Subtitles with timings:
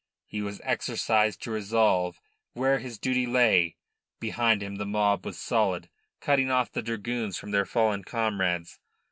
[0.25, 2.19] He was exercised to resolve
[2.53, 3.75] where his duty lay.
[4.19, 8.79] Behind him the mob was solid, cutting off the dragoons from their fallen comrades.